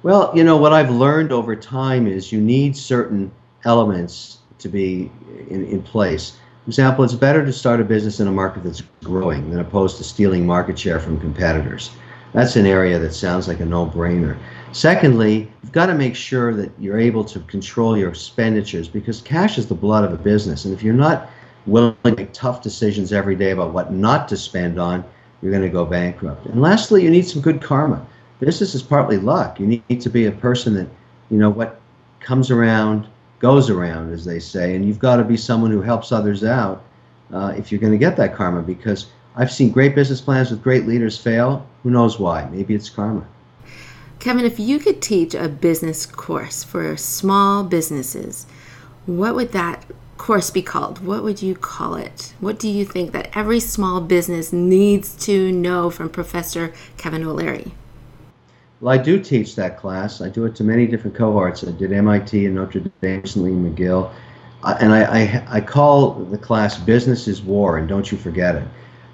Well, 0.01 0.31
you 0.35 0.43
know, 0.43 0.57
what 0.57 0.73
I've 0.73 0.89
learned 0.89 1.31
over 1.31 1.55
time 1.55 2.07
is 2.07 2.31
you 2.31 2.41
need 2.41 2.75
certain 2.75 3.31
elements 3.65 4.39
to 4.59 4.67
be 4.67 5.11
in, 5.49 5.65
in 5.65 5.83
place. 5.83 6.37
For 6.65 6.69
example, 6.69 7.03
it's 7.03 7.13
better 7.13 7.45
to 7.45 7.53
start 7.53 7.81
a 7.81 7.83
business 7.83 8.19
in 8.19 8.27
a 8.27 8.31
market 8.31 8.63
that's 8.63 8.81
growing 9.03 9.49
than 9.49 9.59
opposed 9.59 9.97
to 9.97 10.03
stealing 10.03 10.45
market 10.45 10.77
share 10.77 10.99
from 10.99 11.19
competitors. 11.19 11.91
That's 12.33 12.55
an 12.55 12.65
area 12.65 12.97
that 12.99 13.13
sounds 13.13 13.47
like 13.47 13.59
a 13.59 13.65
no 13.65 13.85
brainer. 13.85 14.37
Secondly, 14.71 15.51
you've 15.61 15.71
got 15.71 15.85
to 15.85 15.93
make 15.93 16.15
sure 16.15 16.53
that 16.55 16.71
you're 16.79 16.99
able 16.99 17.23
to 17.25 17.39
control 17.41 17.95
your 17.95 18.09
expenditures 18.09 18.87
because 18.87 19.21
cash 19.21 19.59
is 19.59 19.67
the 19.67 19.75
blood 19.75 20.03
of 20.03 20.13
a 20.13 20.17
business. 20.17 20.65
And 20.65 20.73
if 20.73 20.81
you're 20.81 20.95
not 20.95 21.29
willing 21.67 21.95
to 22.03 22.15
make 22.15 22.33
tough 22.33 22.63
decisions 22.63 23.13
every 23.13 23.35
day 23.35 23.51
about 23.51 23.71
what 23.71 23.93
not 23.93 24.27
to 24.29 24.37
spend 24.37 24.79
on, 24.79 25.03
you're 25.41 25.51
going 25.51 25.63
to 25.63 25.69
go 25.69 25.85
bankrupt. 25.85 26.47
And 26.47 26.61
lastly, 26.61 27.03
you 27.03 27.11
need 27.11 27.27
some 27.27 27.41
good 27.41 27.61
karma. 27.61 28.03
Business 28.39 28.73
is 28.73 28.81
partly 28.81 29.17
luck. 29.17 29.59
You 29.59 29.67
need 29.87 30.01
to 30.01 30.09
be 30.09 30.25
a 30.25 30.31
person 30.31 30.73
that, 30.73 30.87
you 31.29 31.37
know, 31.37 31.51
what 31.51 31.79
comes 32.19 32.49
around 32.49 33.07
goes 33.39 33.69
around, 33.69 34.11
as 34.11 34.25
they 34.25 34.39
say. 34.39 34.75
And 34.75 34.85
you've 34.85 34.99
got 34.99 35.17
to 35.17 35.23
be 35.23 35.37
someone 35.37 35.69
who 35.69 35.81
helps 35.81 36.11
others 36.11 36.43
out 36.43 36.83
uh, 37.31 37.53
if 37.57 37.71
you're 37.71 37.81
going 37.81 37.93
to 37.93 37.99
get 37.99 38.15
that 38.17 38.33
karma 38.35 38.61
because 38.61 39.07
I've 39.35 39.51
seen 39.51 39.71
great 39.71 39.95
business 39.95 40.21
plans 40.21 40.51
with 40.51 40.61
great 40.61 40.85
leaders 40.85 41.17
fail. 41.17 41.65
Who 41.83 41.89
knows 41.89 42.19
why? 42.19 42.47
Maybe 42.49 42.75
it's 42.75 42.89
karma. 42.89 43.25
Kevin, 44.19 44.45
if 44.45 44.59
you 44.59 44.79
could 44.79 45.01
teach 45.01 45.33
a 45.33 45.49
business 45.49 46.05
course 46.05 46.63
for 46.63 46.95
small 46.95 47.63
businesses, 47.63 48.45
what 49.05 49.35
would 49.35 49.51
that 49.51 49.85
course 50.17 50.49
be 50.49 50.61
called? 50.61 51.05
What 51.05 51.23
would 51.23 51.41
you 51.41 51.55
call 51.55 51.95
it? 51.95 52.33
What 52.39 52.59
do 52.59 52.69
you 52.69 52.85
think 52.85 53.11
that 53.11 53.35
every 53.35 53.59
small 53.59 53.99
business 53.99 54.53
needs 54.53 55.15
to 55.25 55.51
know 55.51 55.89
from 55.89 56.09
Professor 56.09 56.73
Kevin 56.97 57.25
O'Leary? 57.25 57.73
Well, 58.79 58.93
I 58.93 58.97
do 59.01 59.19
teach 59.19 59.55
that 59.55 59.77
class. 59.77 60.21
I 60.21 60.29
do 60.29 60.45
it 60.45 60.55
to 60.55 60.63
many 60.63 60.87
different 60.87 61.15
cohorts. 61.15 61.63
I 61.63 61.71
did 61.71 61.91
MIT 61.91 62.45
and 62.45 62.55
Notre 62.55 62.81
Dame 63.01 63.21
recently, 63.21 63.51
McGill. 63.51 64.11
And 64.79 64.93
I, 64.93 65.03
I, 65.03 65.45
I, 65.57 65.61
call 65.61 66.13
the 66.13 66.37
class 66.37 66.77
Business 66.77 67.27
is 67.27 67.41
War, 67.41 67.77
and 67.77 67.87
don't 67.89 68.09
you 68.09 68.17
forget 68.17 68.55
it. 68.55 68.63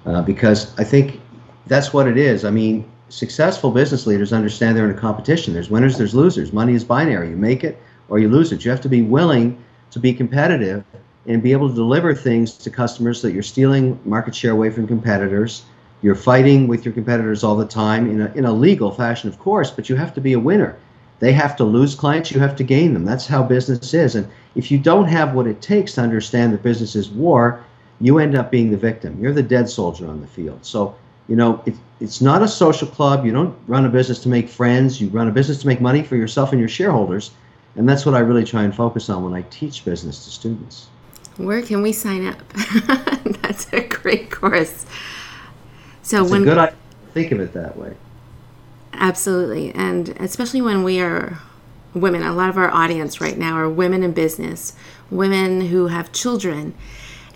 Uh, 0.06 0.22
because 0.22 0.78
I 0.78 0.84
think 0.84 1.20
that's 1.66 1.92
what 1.92 2.08
it 2.08 2.16
is. 2.16 2.44
I 2.44 2.50
mean, 2.50 2.90
successful 3.10 3.70
business 3.70 4.06
leaders 4.06 4.32
understand 4.32 4.76
they're 4.76 4.88
in 4.88 4.96
a 4.96 5.00
competition. 5.00 5.52
There's 5.52 5.70
winners, 5.70 5.98
there's 5.98 6.14
losers. 6.14 6.52
Money 6.52 6.74
is 6.74 6.84
binary. 6.84 7.30
You 7.30 7.36
make 7.36 7.64
it 7.64 7.80
or 8.08 8.18
you 8.18 8.28
lose 8.28 8.52
it. 8.52 8.64
You 8.64 8.70
have 8.70 8.80
to 8.82 8.88
be 8.88 9.02
willing 9.02 9.62
to 9.90 9.98
be 9.98 10.12
competitive 10.12 10.84
and 11.26 11.42
be 11.42 11.52
able 11.52 11.68
to 11.68 11.74
deliver 11.74 12.14
things 12.14 12.54
to 12.54 12.70
customers 12.70 13.20
that 13.22 13.32
you're 13.32 13.42
stealing 13.42 13.98
market 14.04 14.34
share 14.34 14.52
away 14.52 14.70
from 14.70 14.86
competitors. 14.86 15.64
You're 16.02 16.14
fighting 16.14 16.66
with 16.66 16.84
your 16.84 16.94
competitors 16.94 17.44
all 17.44 17.56
the 17.56 17.66
time 17.66 18.10
in 18.10 18.22
a, 18.22 18.32
in 18.32 18.44
a 18.46 18.52
legal 18.52 18.90
fashion, 18.90 19.28
of 19.28 19.38
course, 19.38 19.70
but 19.70 19.88
you 19.88 19.96
have 19.96 20.14
to 20.14 20.20
be 20.20 20.32
a 20.32 20.38
winner. 20.38 20.76
They 21.18 21.32
have 21.32 21.54
to 21.56 21.64
lose 21.64 21.94
clients, 21.94 22.30
you 22.30 22.40
have 22.40 22.56
to 22.56 22.64
gain 22.64 22.94
them. 22.94 23.04
That's 23.04 23.26
how 23.26 23.42
business 23.42 23.92
is. 23.92 24.14
And 24.14 24.26
if 24.54 24.70
you 24.70 24.78
don't 24.78 25.04
have 25.04 25.34
what 25.34 25.46
it 25.46 25.60
takes 25.60 25.94
to 25.94 26.00
understand 26.00 26.54
that 26.54 26.62
business 26.62 26.96
is 26.96 27.10
war, 27.10 27.62
you 28.00 28.18
end 28.18 28.34
up 28.34 28.50
being 28.50 28.70
the 28.70 28.76
victim. 28.76 29.20
You're 29.20 29.32
the 29.32 29.42
dead 29.42 29.68
soldier 29.68 30.06
on 30.08 30.20
the 30.20 30.26
field. 30.26 30.64
So, 30.64 30.94
you 31.28 31.36
know, 31.36 31.62
it, 31.66 31.74
it's 32.00 32.20
not 32.20 32.42
a 32.42 32.48
social 32.48 32.88
club. 32.88 33.24
You 33.24 33.32
don't 33.32 33.56
run 33.66 33.84
a 33.84 33.88
business 33.88 34.18
to 34.20 34.28
make 34.28 34.48
friends. 34.48 35.00
You 35.00 35.08
run 35.08 35.28
a 35.28 35.32
business 35.32 35.58
to 35.58 35.66
make 35.66 35.80
money 35.80 36.02
for 36.02 36.16
yourself 36.16 36.52
and 36.52 36.58
your 36.58 36.68
shareholders. 36.68 37.30
And 37.76 37.88
that's 37.88 38.04
what 38.04 38.14
I 38.14 38.20
really 38.20 38.44
try 38.44 38.64
and 38.64 38.74
focus 38.74 39.08
on 39.08 39.22
when 39.22 39.34
I 39.34 39.42
teach 39.50 39.84
business 39.84 40.24
to 40.24 40.30
students. 40.30 40.88
Where 41.36 41.62
can 41.62 41.82
we 41.82 41.92
sign 41.92 42.26
up? 42.26 42.38
that's 43.42 43.72
a 43.72 43.80
great 43.80 44.30
course. 44.30 44.86
So 46.02 46.22
it's 46.22 46.30
when 46.30 46.44
good 46.44 46.58
I 46.58 46.72
think 47.14 47.32
of 47.32 47.40
it 47.40 47.52
that 47.52 47.76
way. 47.76 47.94
Absolutely, 48.92 49.72
and 49.72 50.08
especially 50.20 50.60
when 50.60 50.82
we 50.82 51.00
are 51.00 51.38
women. 51.94 52.22
A 52.22 52.32
lot 52.32 52.48
of 52.48 52.58
our 52.58 52.70
audience 52.70 53.20
right 53.20 53.38
now 53.38 53.54
are 53.54 53.68
women 53.68 54.02
in 54.02 54.12
business, 54.12 54.74
women 55.10 55.62
who 55.62 55.86
have 55.88 56.12
children, 56.12 56.74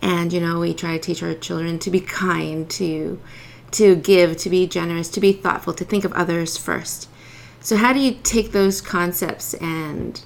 and 0.02 0.32
you 0.32 0.40
know 0.40 0.60
we 0.60 0.74
try 0.74 0.96
to 0.96 1.02
teach 1.02 1.22
our 1.22 1.34
children 1.34 1.78
to 1.80 1.90
be 1.90 2.00
kind, 2.00 2.68
to 2.70 3.20
to 3.72 3.96
give, 3.96 4.36
to 4.36 4.50
be 4.50 4.66
generous, 4.66 5.08
to 5.10 5.20
be 5.20 5.32
thoughtful, 5.32 5.72
to 5.74 5.84
think 5.84 6.04
of 6.04 6.12
others 6.12 6.56
first. 6.56 7.08
So 7.60 7.76
how 7.76 7.92
do 7.92 7.98
you 7.98 8.18
take 8.22 8.52
those 8.52 8.80
concepts 8.80 9.54
and 9.54 10.20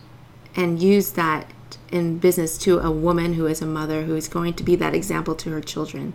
and 0.57 0.83
use 0.83 1.13
that 1.13 1.53
in 1.91 2.19
business 2.19 2.59
to 2.59 2.79
a 2.81 2.91
woman 2.91 3.35
who 3.35 3.47
is 3.47 3.63
a 3.63 3.67
mother 3.67 4.03
who 4.03 4.17
is 4.17 4.29
going 4.29 4.55
to 4.55 4.63
be 4.63 4.77
that 4.77 4.95
example 4.95 5.35
to 5.37 5.51
her 5.51 5.61
children? 5.61 6.15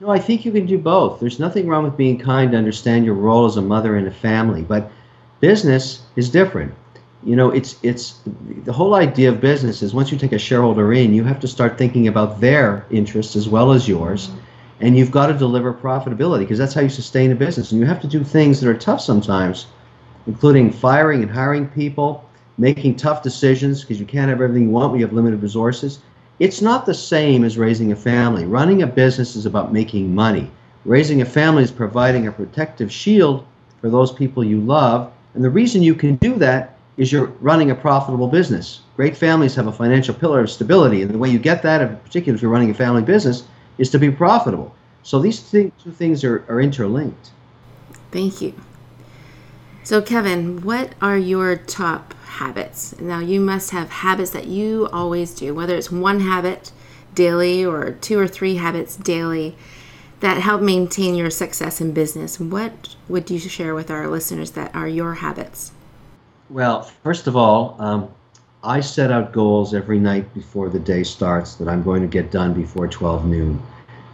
No, 0.00 0.08
I 0.08 0.18
think 0.18 0.44
you 0.44 0.52
can 0.52 0.66
do 0.66 0.78
both. 0.78 1.20
There's 1.20 1.38
nothing 1.38 1.68
wrong 1.68 1.84
with 1.84 1.96
being 1.96 2.18
kind 2.18 2.52
to 2.52 2.58
understand 2.58 3.04
your 3.04 3.14
role 3.14 3.44
as 3.44 3.56
a 3.58 3.62
mother 3.62 3.96
in 3.96 4.06
a 4.06 4.10
family, 4.10 4.62
but 4.62 4.90
business 5.40 6.02
is 6.16 6.30
different. 6.30 6.74
You 7.22 7.36
know, 7.36 7.50
it's 7.50 7.76
it's 7.82 8.20
the 8.64 8.72
whole 8.72 8.94
idea 8.94 9.28
of 9.30 9.40
business 9.40 9.82
is 9.82 9.92
once 9.92 10.10
you 10.10 10.18
take 10.18 10.32
a 10.32 10.38
shareholder 10.38 10.92
in, 10.92 11.12
you 11.12 11.24
have 11.24 11.40
to 11.40 11.48
start 11.48 11.76
thinking 11.76 12.08
about 12.08 12.40
their 12.40 12.86
interests 12.90 13.36
as 13.36 13.48
well 13.48 13.72
as 13.72 13.86
yours, 13.86 14.30
and 14.80 14.96
you've 14.96 15.10
got 15.10 15.26
to 15.26 15.34
deliver 15.34 15.72
profitability 15.74 16.40
because 16.40 16.58
that's 16.58 16.72
how 16.72 16.80
you 16.80 16.88
sustain 16.88 17.30
a 17.30 17.34
business. 17.34 17.72
And 17.72 17.80
you 17.80 17.86
have 17.86 18.00
to 18.00 18.06
do 18.06 18.24
things 18.24 18.60
that 18.60 18.70
are 18.70 18.78
tough 18.78 19.00
sometimes 19.00 19.66
including 20.26 20.70
firing 20.70 21.22
and 21.22 21.30
hiring 21.30 21.68
people, 21.68 22.24
making 22.58 22.96
tough 22.96 23.22
decisions 23.22 23.80
because 23.80 23.98
you 23.98 24.06
can't 24.06 24.28
have 24.28 24.40
everything 24.40 24.64
you 24.64 24.70
want 24.70 24.90
when 24.90 25.00
you 25.00 25.06
have 25.06 25.14
limited 25.14 25.42
resources. 25.42 26.00
It's 26.38 26.62
not 26.62 26.86
the 26.86 26.94
same 26.94 27.44
as 27.44 27.58
raising 27.58 27.92
a 27.92 27.96
family. 27.96 28.44
Running 28.44 28.82
a 28.82 28.86
business 28.86 29.36
is 29.36 29.46
about 29.46 29.72
making 29.72 30.14
money. 30.14 30.50
Raising 30.84 31.20
a 31.20 31.24
family 31.24 31.62
is 31.62 31.70
providing 31.70 32.26
a 32.26 32.32
protective 32.32 32.90
shield 32.90 33.44
for 33.80 33.90
those 33.90 34.12
people 34.12 34.44
you 34.44 34.60
love. 34.60 35.12
And 35.34 35.44
the 35.44 35.50
reason 35.50 35.82
you 35.82 35.94
can 35.94 36.16
do 36.16 36.34
that 36.36 36.78
is 37.00 37.10
you're 37.10 37.32
running 37.40 37.70
a 37.70 37.74
profitable 37.74 38.28
business. 38.28 38.82
Great 38.94 39.16
families 39.16 39.54
have 39.54 39.66
a 39.66 39.72
financial 39.72 40.14
pillar 40.14 40.40
of 40.40 40.50
stability, 40.50 41.00
and 41.00 41.10
the 41.10 41.16
way 41.16 41.30
you 41.30 41.38
get 41.38 41.62
that, 41.62 41.80
in 41.80 41.96
particular 41.96 42.36
if 42.36 42.42
you're 42.42 42.50
running 42.50 42.70
a 42.70 42.74
family 42.74 43.00
business, 43.00 43.44
is 43.78 43.88
to 43.88 43.98
be 43.98 44.10
profitable. 44.10 44.76
So 45.02 45.18
these 45.18 45.40
two 45.40 45.72
things 45.92 46.22
are, 46.24 46.44
are 46.46 46.60
interlinked. 46.60 47.30
Thank 48.12 48.42
you. 48.42 48.52
So, 49.82 50.02
Kevin, 50.02 50.60
what 50.60 50.92
are 51.00 51.16
your 51.16 51.56
top 51.56 52.12
habits? 52.24 53.00
Now, 53.00 53.20
you 53.20 53.40
must 53.40 53.70
have 53.70 53.88
habits 53.88 54.32
that 54.32 54.46
you 54.46 54.86
always 54.92 55.34
do, 55.34 55.54
whether 55.54 55.74
it's 55.74 55.90
one 55.90 56.20
habit 56.20 56.70
daily 57.14 57.64
or 57.64 57.92
two 57.92 58.18
or 58.18 58.28
three 58.28 58.56
habits 58.56 58.94
daily 58.96 59.56
that 60.20 60.36
help 60.36 60.60
maintain 60.60 61.14
your 61.14 61.30
success 61.30 61.80
in 61.80 61.94
business. 61.94 62.38
What 62.38 62.94
would 63.08 63.30
you 63.30 63.38
share 63.38 63.74
with 63.74 63.90
our 63.90 64.06
listeners 64.06 64.50
that 64.50 64.74
are 64.74 64.86
your 64.86 65.14
habits? 65.14 65.72
Well, 66.50 66.82
first 66.82 67.28
of 67.28 67.36
all, 67.36 67.76
um, 67.78 68.08
I 68.64 68.80
set 68.80 69.12
out 69.12 69.32
goals 69.32 69.72
every 69.72 70.00
night 70.00 70.34
before 70.34 70.68
the 70.68 70.80
day 70.80 71.04
starts 71.04 71.54
that 71.54 71.68
I'm 71.68 71.84
going 71.84 72.02
to 72.02 72.08
get 72.08 72.32
done 72.32 72.54
before 72.54 72.88
12 72.88 73.24
noon. 73.24 73.62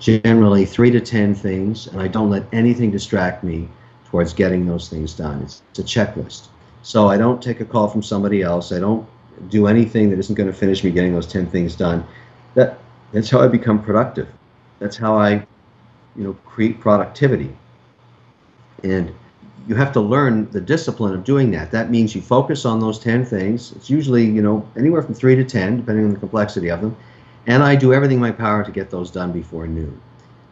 Generally, 0.00 0.66
three 0.66 0.90
to 0.90 1.00
10 1.00 1.34
things, 1.34 1.86
and 1.86 2.02
I 2.02 2.08
don't 2.08 2.28
let 2.28 2.44
anything 2.52 2.90
distract 2.90 3.42
me 3.42 3.68
towards 4.10 4.34
getting 4.34 4.66
those 4.66 4.90
things 4.90 5.14
done. 5.14 5.40
It's, 5.42 5.62
it's 5.70 5.78
a 5.78 5.82
checklist. 5.82 6.48
So 6.82 7.08
I 7.08 7.16
don't 7.16 7.42
take 7.42 7.60
a 7.60 7.64
call 7.64 7.88
from 7.88 8.02
somebody 8.02 8.42
else. 8.42 8.70
I 8.70 8.80
don't 8.80 9.08
do 9.48 9.66
anything 9.66 10.10
that 10.10 10.18
isn't 10.18 10.34
going 10.34 10.50
to 10.50 10.56
finish 10.56 10.84
me 10.84 10.90
getting 10.90 11.14
those 11.14 11.26
10 11.26 11.46
things 11.46 11.74
done. 11.74 12.06
That 12.54 12.78
that's 13.12 13.30
how 13.30 13.40
I 13.40 13.48
become 13.48 13.82
productive. 13.82 14.28
That's 14.78 14.96
how 14.96 15.16
I, 15.16 15.46
you 16.16 16.24
know, 16.24 16.34
create 16.44 16.80
productivity. 16.80 17.56
And 18.82 19.14
you 19.66 19.74
have 19.74 19.92
to 19.92 20.00
learn 20.00 20.50
the 20.52 20.60
discipline 20.60 21.14
of 21.14 21.24
doing 21.24 21.50
that. 21.50 21.70
That 21.70 21.90
means 21.90 22.14
you 22.14 22.22
focus 22.22 22.64
on 22.64 22.80
those 22.80 22.98
10 22.98 23.24
things. 23.24 23.72
It's 23.72 23.90
usually, 23.90 24.24
you 24.24 24.42
know, 24.42 24.66
anywhere 24.76 25.02
from 25.02 25.14
3 25.14 25.34
to 25.36 25.44
10 25.44 25.78
depending 25.78 26.04
on 26.04 26.12
the 26.12 26.20
complexity 26.20 26.68
of 26.68 26.80
them. 26.80 26.96
And 27.46 27.62
I 27.62 27.76
do 27.76 27.92
everything 27.92 28.16
in 28.16 28.22
my 28.22 28.32
power 28.32 28.64
to 28.64 28.70
get 28.70 28.90
those 28.90 29.10
done 29.10 29.32
before 29.32 29.66
noon. 29.66 30.00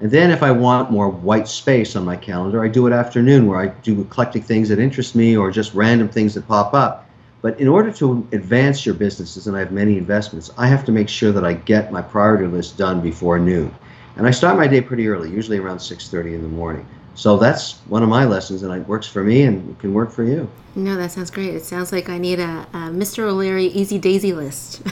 And 0.00 0.10
then 0.10 0.30
if 0.30 0.42
I 0.42 0.50
want 0.50 0.90
more 0.90 1.08
white 1.08 1.48
space 1.48 1.96
on 1.96 2.04
my 2.04 2.16
calendar, 2.16 2.62
I 2.62 2.68
do 2.68 2.86
it 2.86 2.92
afternoon 2.92 3.46
where 3.46 3.58
I 3.60 3.68
do 3.68 4.00
eclectic 4.00 4.44
things 4.44 4.68
that 4.68 4.78
interest 4.78 5.14
me 5.14 5.36
or 5.36 5.50
just 5.50 5.74
random 5.74 6.08
things 6.08 6.34
that 6.34 6.46
pop 6.48 6.74
up. 6.74 7.08
But 7.42 7.60
in 7.60 7.68
order 7.68 7.92
to 7.92 8.26
advance 8.32 8.84
your 8.86 8.94
businesses, 8.94 9.46
and 9.46 9.56
I 9.56 9.60
have 9.60 9.70
many 9.70 9.98
investments, 9.98 10.50
I 10.56 10.66
have 10.66 10.84
to 10.86 10.92
make 10.92 11.08
sure 11.08 11.30
that 11.30 11.44
I 11.44 11.52
get 11.52 11.92
my 11.92 12.02
priority 12.02 12.46
list 12.46 12.78
done 12.78 13.00
before 13.00 13.38
noon. 13.38 13.74
And 14.16 14.26
I 14.26 14.30
start 14.30 14.56
my 14.56 14.66
day 14.66 14.80
pretty 14.80 15.08
early, 15.08 15.30
usually 15.30 15.58
around 15.58 15.78
6:30 15.78 16.34
in 16.34 16.42
the 16.42 16.48
morning. 16.48 16.86
So 17.14 17.36
that's 17.36 17.78
one 17.88 18.02
of 18.02 18.08
my 18.08 18.24
lessons, 18.24 18.62
and 18.62 18.72
it 18.72 18.88
works 18.88 19.06
for 19.06 19.22
me, 19.22 19.42
and 19.42 19.70
it 19.70 19.78
can 19.78 19.94
work 19.94 20.10
for 20.10 20.24
you. 20.24 20.50
No, 20.74 20.96
that 20.96 21.12
sounds 21.12 21.30
great. 21.30 21.54
It 21.54 21.64
sounds 21.64 21.92
like 21.92 22.08
I 22.08 22.18
need 22.18 22.40
a, 22.40 22.66
a 22.72 22.78
Mr. 22.90 23.20
O'Leary 23.20 23.66
Easy 23.66 23.98
Daisy 23.98 24.32
list 24.32 24.82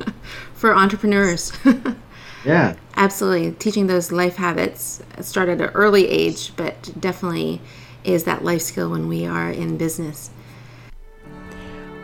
for 0.54 0.74
entrepreneurs. 0.74 1.52
Yeah. 2.44 2.76
Absolutely. 2.96 3.52
Teaching 3.52 3.86
those 3.86 4.12
life 4.12 4.36
habits 4.36 5.02
start 5.20 5.48
at 5.48 5.60
an 5.60 5.70
early 5.70 6.08
age, 6.08 6.54
but 6.56 6.92
definitely 6.98 7.60
is 8.04 8.24
that 8.24 8.44
life 8.44 8.62
skill 8.62 8.90
when 8.90 9.08
we 9.08 9.26
are 9.26 9.50
in 9.50 9.76
business. 9.76 10.30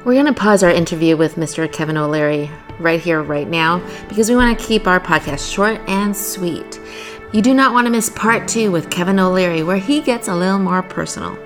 We're 0.04 0.14
going 0.14 0.26
to 0.26 0.32
pause 0.32 0.62
our 0.62 0.70
interview 0.70 1.16
with 1.16 1.34
Mr. 1.34 1.70
Kevin 1.70 1.96
O'Leary 1.96 2.50
right 2.78 3.00
here, 3.00 3.20
right 3.20 3.48
now, 3.48 3.82
because 4.08 4.30
we 4.30 4.36
want 4.36 4.58
to 4.58 4.64
keep 4.64 4.86
our 4.86 5.00
podcast 5.00 5.52
short 5.52 5.80
and 5.88 6.16
sweet. 6.16 6.80
You 7.30 7.42
do 7.42 7.52
not 7.52 7.74
want 7.74 7.86
to 7.86 7.90
miss 7.90 8.08
part 8.08 8.48
two 8.48 8.70
with 8.70 8.88
Kevin 8.88 9.18
O'Leary, 9.18 9.62
where 9.62 9.76
he 9.76 10.00
gets 10.00 10.28
a 10.28 10.34
little 10.34 10.58
more 10.58 10.82
personal. 10.82 11.38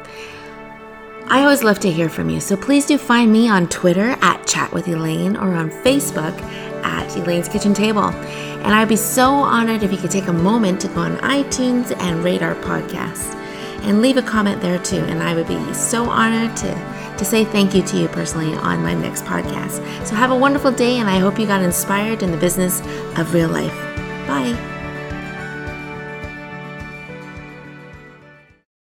I 1.26 1.42
always 1.42 1.64
love 1.64 1.80
to 1.80 1.90
hear 1.90 2.08
from 2.08 2.30
you, 2.30 2.38
so 2.38 2.56
please 2.56 2.86
do 2.86 2.96
find 2.96 3.32
me 3.32 3.48
on 3.48 3.68
Twitter 3.68 4.16
at 4.20 4.46
Chat 4.46 4.72
with 4.72 4.86
Elaine 4.86 5.36
or 5.36 5.54
on 5.54 5.70
Facebook 5.70 6.40
at 6.84 7.16
Elaine's 7.16 7.48
Kitchen 7.48 7.74
Table. 7.74 8.04
And 8.04 8.72
I'd 8.72 8.88
be 8.88 8.96
so 8.96 9.30
honored 9.30 9.82
if 9.82 9.90
you 9.90 9.98
could 9.98 10.12
take 10.12 10.28
a 10.28 10.32
moment 10.32 10.80
to 10.82 10.88
go 10.88 11.00
on 11.00 11.16
iTunes 11.18 11.96
and 11.98 12.22
rate 12.22 12.42
our 12.42 12.54
podcast 12.54 13.34
and 13.82 14.00
leave 14.00 14.18
a 14.18 14.22
comment 14.22 14.62
there 14.62 14.78
too. 14.78 14.98
And 14.98 15.20
I 15.20 15.34
would 15.34 15.48
be 15.48 15.74
so 15.74 16.08
honored 16.08 16.56
to, 16.58 17.16
to 17.18 17.24
say 17.24 17.44
thank 17.44 17.74
you 17.74 17.82
to 17.82 17.96
you 17.96 18.06
personally 18.06 18.54
on 18.54 18.84
my 18.84 18.94
next 18.94 19.24
podcast. 19.24 20.06
So 20.06 20.14
have 20.14 20.30
a 20.30 20.36
wonderful 20.36 20.70
day, 20.70 20.98
and 20.98 21.10
I 21.10 21.18
hope 21.18 21.40
you 21.40 21.46
got 21.46 21.62
inspired 21.62 22.22
in 22.22 22.30
the 22.30 22.36
business 22.36 22.80
of 23.18 23.34
real 23.34 23.48
life. 23.48 23.74
Bye. 24.28 24.71